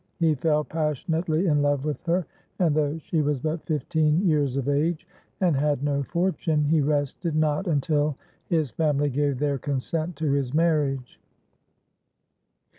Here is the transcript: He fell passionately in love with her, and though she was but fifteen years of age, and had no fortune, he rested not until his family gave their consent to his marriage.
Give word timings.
He 0.19 0.33
fell 0.33 0.63
passionately 0.63 1.45
in 1.45 1.61
love 1.61 1.85
with 1.85 2.03
her, 2.07 2.25
and 2.57 2.73
though 2.73 2.97
she 2.97 3.21
was 3.21 3.39
but 3.39 3.63
fifteen 3.67 4.19
years 4.25 4.57
of 4.57 4.67
age, 4.67 5.07
and 5.39 5.55
had 5.55 5.83
no 5.83 6.01
fortune, 6.01 6.63
he 6.63 6.81
rested 6.81 7.35
not 7.35 7.67
until 7.67 8.17
his 8.47 8.71
family 8.71 9.11
gave 9.11 9.37
their 9.37 9.59
consent 9.59 10.15
to 10.15 10.31
his 10.31 10.55
marriage. 10.55 11.19